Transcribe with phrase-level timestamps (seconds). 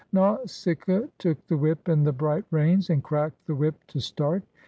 [0.11, 3.75] Nausi 25 GREECE caa took the whip and the bright reins, and cracked the whip
[3.85, 4.41] to start.